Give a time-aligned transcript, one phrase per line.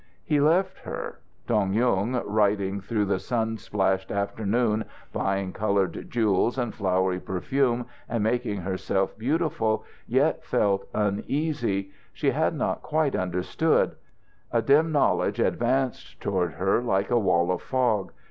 [0.25, 1.19] He left her.
[1.45, 8.23] Dong Yung, riding through the sun splashed afternoon, buying coloured jewels and flowery perfume and
[8.23, 11.91] making herself beautiful, yet felt uneasy.
[12.13, 13.95] She had not quite understood.
[14.51, 18.11] A dim knowledge advanced toward her like a wall of fog.